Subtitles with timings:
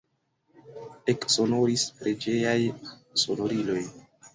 [1.13, 2.59] Eksonoris preĝejaj
[3.27, 3.83] sonoriloj.